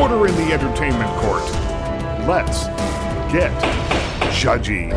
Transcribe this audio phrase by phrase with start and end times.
[0.00, 1.42] Order in the entertainment court.
[2.26, 2.66] Let's
[3.32, 3.52] get
[4.32, 4.90] judgy.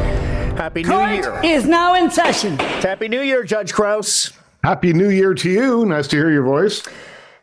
[0.58, 1.42] Happy New Court Year.
[1.44, 2.58] is now in session.
[2.58, 4.32] Happy New Year, Judge Crouse.
[4.64, 5.86] Happy New Year to you.
[5.86, 6.82] Nice to hear your voice.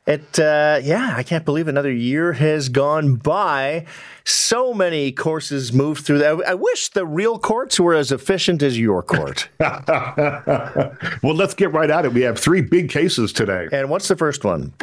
[0.06, 3.86] It, uh, yeah, I can't believe another year has gone by.
[4.24, 6.18] So many courses moved through.
[6.18, 6.42] that.
[6.46, 9.48] I wish the real courts were as efficient as your court.
[9.58, 12.12] well, let's get right at it.
[12.12, 13.68] We have three big cases today.
[13.72, 14.74] and what's the first one?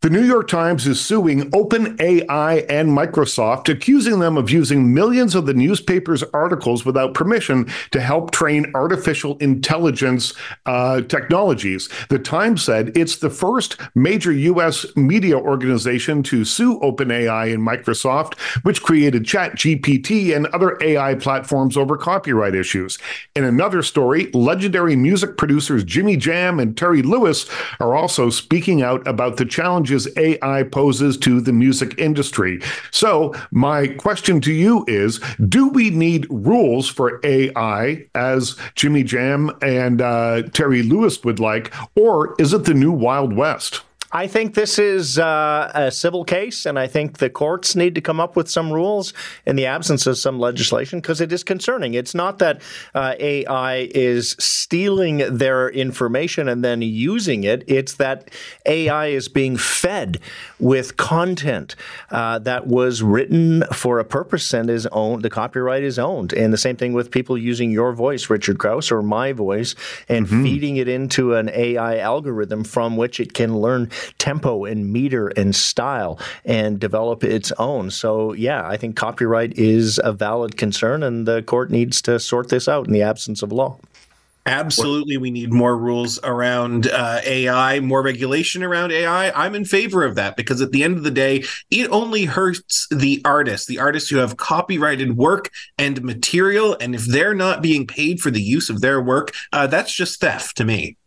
[0.00, 5.46] The New York Times is suing OpenAI and Microsoft, accusing them of using millions of
[5.46, 10.34] the newspaper's articles without permission to help train artificial intelligence
[10.66, 11.88] uh, technologies.
[12.10, 14.84] The Times said it's the first major U.S.
[14.94, 21.96] media organization to sue OpenAI and Microsoft, which created ChatGPT and other AI platforms over
[21.96, 22.98] copyright issues.
[23.34, 27.48] In another story, legendary music producers Jimmy Jam and Terry Lewis
[27.80, 32.60] are also speaking out about the challenges AI poses to the music industry.
[32.90, 39.50] So, my question to you is Do we need rules for AI, as Jimmy Jam
[39.62, 43.82] and uh, Terry Lewis would like, or is it the new Wild West?
[44.14, 48.00] I think this is uh, a civil case, and I think the courts need to
[48.00, 49.12] come up with some rules
[49.44, 51.94] in the absence of some legislation because it is concerning.
[51.94, 52.62] It's not that
[52.94, 58.30] uh, AI is stealing their information and then using it, it's that
[58.66, 60.20] AI is being fed
[60.60, 61.74] with content
[62.12, 66.32] uh, that was written for a purpose and is owned, the copyright is owned.
[66.32, 69.74] And the same thing with people using your voice, Richard Crouse, or my voice,
[70.08, 75.28] and feeding it into an AI algorithm from which it can learn tempo and meter
[75.28, 77.90] and style and develop its own.
[77.90, 82.48] So, yeah, I think copyright is a valid concern, and the court needs to sort
[82.48, 83.78] this out in the absence of law.
[84.46, 89.30] Absolutely, we need more rules around uh, AI, more regulation around AI.
[89.30, 92.86] I'm in favor of that because at the end of the day, it only hurts
[92.90, 96.76] the artists, the artists who have copyrighted work and material.
[96.78, 100.20] And if they're not being paid for the use of their work, uh, that's just
[100.20, 100.98] theft to me.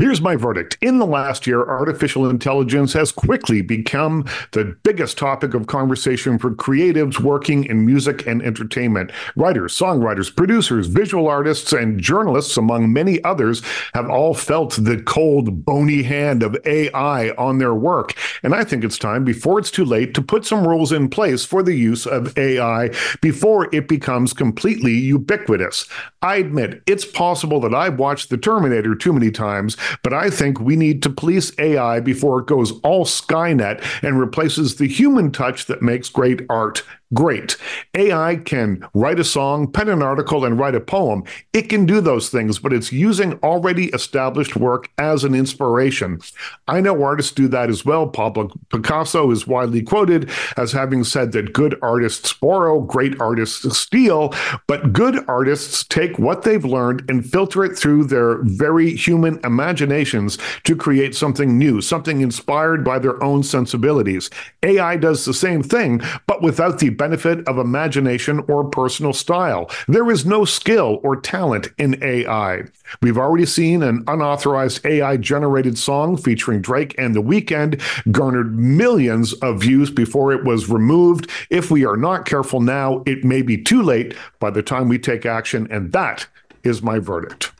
[0.00, 0.78] Here's my verdict.
[0.80, 6.52] In the last year, artificial intelligence has quickly become the biggest topic of conversation for
[6.52, 9.12] creatives working in music and entertainment.
[9.36, 13.60] Writers, songwriters, producers, visual artists, and journalists, among many others,
[13.92, 18.14] have all felt the cold, bony hand of AI on their work.
[18.42, 21.44] And I think it's time, before it's too late, to put some rules in place
[21.44, 22.88] for the use of AI
[23.20, 25.86] before it becomes completely ubiquitous.
[26.22, 30.60] I admit it's possible that I've watched The Terminator too many times but I think
[30.60, 35.66] we need to police AI before it goes all Skynet and replaces the human touch
[35.66, 37.56] that makes great art great.
[37.94, 41.24] AI can write a song, pen an article, and write a poem.
[41.52, 46.20] It can do those things, but it's using already established work as an inspiration.
[46.68, 48.06] I know artists do that as well.
[48.06, 54.32] Pablo Picasso is widely quoted as having said that good artists borrow, great artists steal,
[54.66, 60.38] but good artists take what they've learned and filter it through their very human imaginations
[60.64, 64.30] to create something new, something inspired by their own sensibilities.
[64.62, 69.70] AI does the same thing, but without the benefit of imagination or personal style.
[69.88, 72.64] There is no skill or talent in AI.
[73.00, 77.80] We've already seen an unauthorized AI generated song featuring Drake and The Weeknd
[78.12, 81.30] garnered millions of views before it was removed.
[81.48, 84.98] If we are not careful now, it may be too late by the time we
[84.98, 86.26] take action, and that
[86.64, 87.50] is my verdict.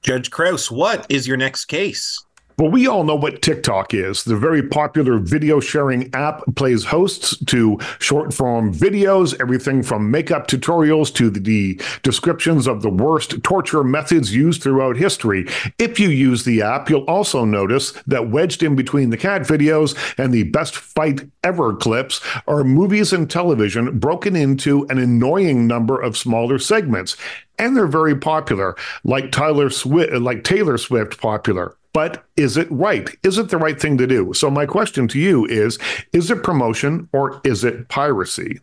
[0.00, 2.24] Judge Crouse, what is your next case?
[2.56, 4.22] Well, we all know what TikTok is.
[4.22, 10.46] The very popular video sharing app plays hosts to short form videos, everything from makeup
[10.46, 15.48] tutorials to the descriptions of the worst torture methods used throughout history.
[15.80, 19.96] If you use the app, you'll also notice that wedged in between the cat videos
[20.16, 26.00] and the best fight ever clips are movies and television broken into an annoying number
[26.00, 27.16] of smaller segments.
[27.58, 31.76] And they're very popular, like Tyler Swift, like Taylor Swift popular.
[31.94, 33.08] But is it right?
[33.22, 34.34] Is it the right thing to do?
[34.34, 35.78] So, my question to you is
[36.12, 38.60] Is it promotion or is it piracy?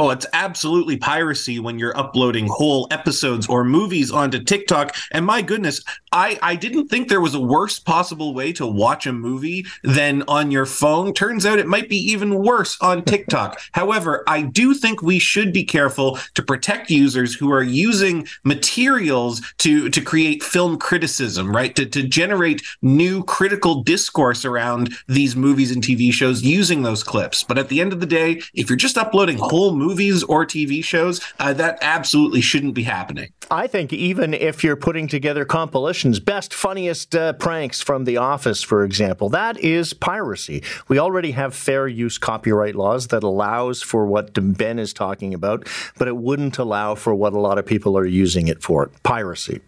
[0.00, 4.96] Oh, it's absolutely piracy when you're uploading whole episodes or movies onto TikTok.
[5.12, 9.06] And my goodness, I, I didn't think there was a worse possible way to watch
[9.06, 11.12] a movie than on your phone.
[11.12, 13.60] Turns out it might be even worse on TikTok.
[13.72, 19.42] However, I do think we should be careful to protect users who are using materials
[19.58, 21.76] to, to create film criticism, right?
[21.76, 27.44] To, to generate new critical discourse around these movies and TV shows using those clips.
[27.44, 30.46] But at the end of the day, if you're just uploading whole movies, movies or
[30.46, 33.32] TV shows, uh, that absolutely shouldn't be happening.
[33.50, 38.62] I think even if you're putting together compilations, best, funniest uh, pranks from The Office,
[38.62, 40.62] for example, that is piracy.
[40.86, 45.68] We already have fair use copyright laws that allows for what Ben is talking about,
[45.98, 49.60] but it wouldn't allow for what a lot of people are using it for piracy.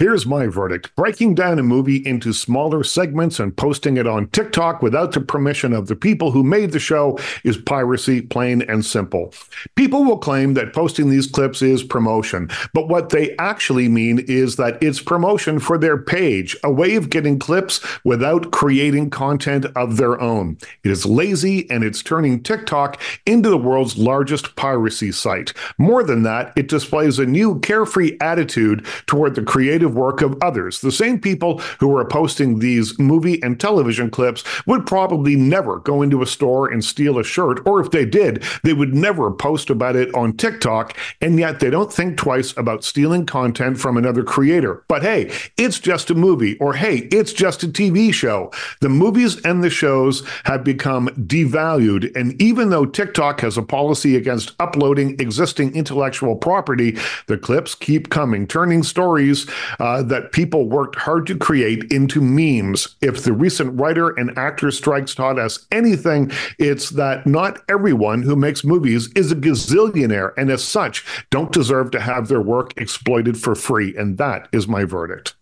[0.00, 4.80] Here's my verdict breaking down a movie into smaller segments and posting it on TikTok
[4.80, 9.34] without the permission of the people who made the show is piracy, plain and simple.
[9.74, 14.56] People will claim that posting these clips is promotion, but what they actually mean is
[14.56, 19.98] that it's promotion for their page, a way of getting clips without creating content of
[19.98, 20.56] their own.
[20.82, 25.52] It is lazy and it's turning TikTok into the world's largest piracy site.
[25.76, 30.80] More than that, it displays a new carefree attitude toward the creative work of others.
[30.80, 36.02] The same people who were posting these movie and television clips would probably never go
[36.02, 39.70] into a store and steal a shirt, or if they did, they would never post
[39.70, 44.22] about it on TikTok, and yet they don't think twice about stealing content from another
[44.22, 44.84] creator.
[44.88, 48.50] But hey, it's just a movie, or hey, it's just a TV show.
[48.80, 54.16] The movies and the shows have become devalued, and even though TikTok has a policy
[54.16, 56.96] against uploading existing intellectual property,
[57.26, 59.46] the clips keep coming, turning stories
[59.80, 62.96] uh, that people worked hard to create into memes.
[63.00, 68.36] If the recent writer and actor strikes taught us anything, it's that not everyone who
[68.36, 73.38] makes movies is a gazillionaire, and as such, don't deserve to have their work exploited
[73.38, 73.96] for free.
[73.96, 75.34] And that is my verdict.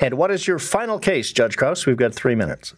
[0.00, 1.86] And what is your final case, Judge Crouse?
[1.86, 2.74] We've got three minutes.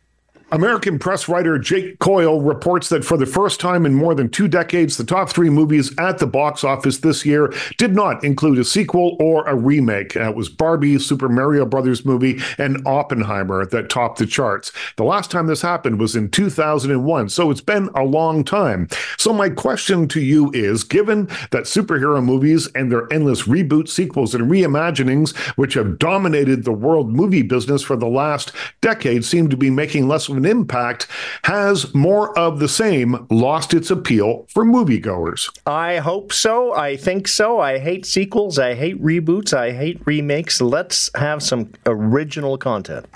[0.54, 4.46] American press writer Jake Coyle reports that for the first time in more than two
[4.46, 8.64] decades, the top three movies at the box office this year did not include a
[8.64, 10.16] sequel or a remake.
[10.16, 14.70] Uh, it was Barbie, Super Mario Brothers movie, and Oppenheimer that topped the charts.
[14.94, 18.86] The last time this happened was in 2001, so it's been a long time.
[19.18, 24.36] So my question to you is, given that superhero movies and their endless reboots, sequels,
[24.36, 28.52] and reimaginings, which have dominated the world movie business for the last
[28.82, 31.06] decade, seem to be making less of an impact,
[31.44, 35.50] has more of the same lost its appeal for moviegoers?
[35.66, 36.74] I hope so.
[36.74, 37.60] I think so.
[37.60, 38.58] I hate sequels.
[38.58, 39.52] I hate reboots.
[39.52, 40.60] I hate remakes.
[40.60, 43.06] Let's have some original content.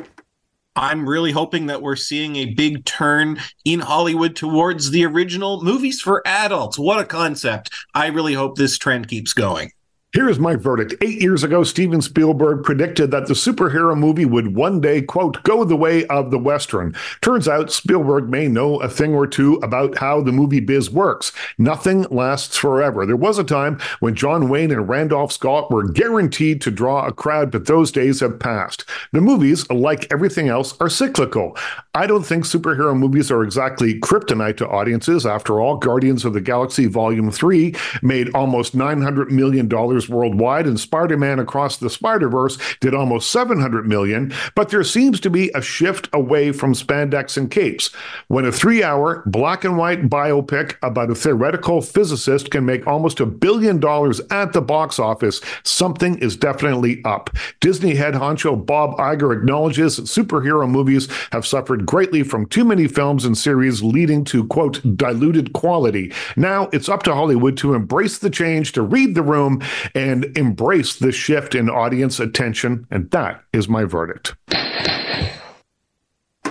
[0.79, 6.01] I'm really hoping that we're seeing a big turn in Hollywood towards the original movies
[6.01, 6.79] for adults.
[6.79, 7.71] What a concept.
[7.95, 9.73] I really hope this trend keeps going.
[10.15, 10.95] Here's my verdict.
[11.03, 15.65] Eight years ago, Steven Spielberg predicted that the superhero movie would one day, quote, go
[15.65, 16.97] the way of the Western.
[17.21, 21.31] Turns out Spielberg may know a thing or two about how the movie biz works.
[21.59, 23.05] Nothing lasts forever.
[23.05, 27.13] There was a time when John Wayne and Randolph Scott were guaranteed to draw a
[27.13, 28.87] crowd, but those days have passed.
[29.13, 31.55] The movies, like everything else, are cyclical.
[31.93, 35.27] I don't think superhero movies are exactly kryptonite to audiences.
[35.27, 39.69] After all, Guardians of the Galaxy Volume 3 made almost $900 million
[40.07, 44.35] worldwide, and Spider-Man Across the Spider-Verse did almost 700 million.
[44.55, 47.89] But there seems to be a shift away from spandex and capes.
[48.27, 53.27] When a three-hour black and white biopic about a theoretical physicist can make almost a
[53.27, 57.31] billion dollars at the box office, something is definitely up.
[57.61, 62.87] Disney head honcho Bob Iger acknowledges that superhero movies have suffered greatly from too many
[62.89, 66.13] films and series, leading to quote diluted quality.
[66.37, 69.63] Now it's up to Hollywood to embrace the change, to read the room,
[69.95, 72.87] and embrace the shift in audience attention.
[72.91, 74.35] And that is my verdict.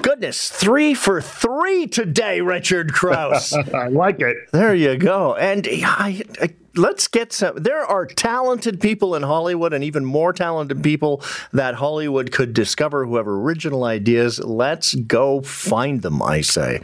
[0.02, 3.54] Goodness, three for three today, Richard Crouse.
[3.74, 4.38] I like it.
[4.52, 5.36] There you go.
[5.36, 7.58] And I, I, let's get some.
[7.58, 13.06] There are talented people in Hollywood, and even more talented people that Hollywood could discover
[13.06, 14.40] who have original ideas.
[14.40, 16.82] Let's go find them, I say.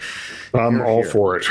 [0.54, 1.12] I'm all here.
[1.12, 1.46] for it.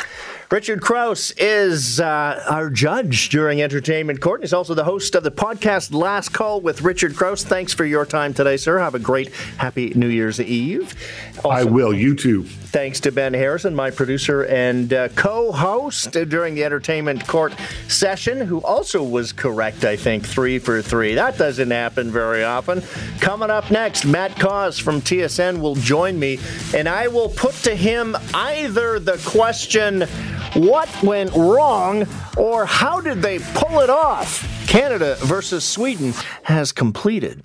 [0.53, 4.43] Richard Crouse is uh, our judge during Entertainment Court.
[4.43, 7.43] He's also the host of the podcast Last Call with Richard Crouse.
[7.43, 8.79] Thanks for your time today, sir.
[8.79, 10.95] Have a great, happy New Year's Eve.
[11.39, 11.95] Also, I will.
[11.95, 12.45] You too.
[12.45, 17.55] Thanks to Ben Harrison, my producer and uh, co host during the Entertainment Court
[17.89, 21.15] session, who also was correct, I think, three for three.
[21.15, 22.83] That doesn't happen very often.
[23.21, 26.39] Coming up next, Matt Cauz from TSN will join me,
[26.75, 30.07] and I will put to him either the question,
[30.55, 32.07] what went wrong
[32.37, 34.47] or how did they pull it off?
[34.69, 37.43] Canada versus Sweden has completed.